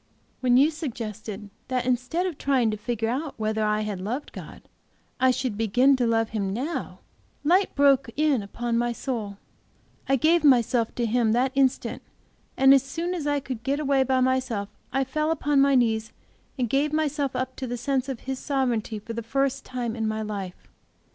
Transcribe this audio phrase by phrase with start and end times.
[0.39, 4.63] When you suggested that instead of trying to figure out whether I had loved God,
[5.19, 7.01] I should begin to love Him now,
[7.43, 9.37] light broke in upon my soul;
[10.09, 12.01] I gave myself to Him that instant
[12.57, 16.13] and as soon as I could get away by myself I fell upon my knees
[16.57, 20.07] and gave myself up to the sense of His sovereignty for the first time in
[20.07, 20.67] my life.